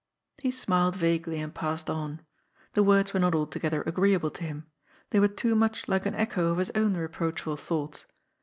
He 0.39 0.49
smiled 0.49 0.95
vaguely, 0.95 1.39
and 1.39 1.53
passed 1.53 1.87
on. 1.87 2.21
The 2.73 2.81
words 2.81 3.13
were 3.13 3.19
not 3.19 3.35
altogether 3.35 3.83
agreeable 3.83 4.31
to 4.31 4.43
him; 4.43 4.65
they 5.11 5.19
were 5.19 5.27
too 5.27 5.53
much 5.53 5.87
like 5.87 6.07
an 6.07 6.15
echo 6.15 6.47
of 6.47 6.57
his 6.57 6.71
own 6.73 6.97
reproachful 6.97 7.57
thoughts. 7.57 8.07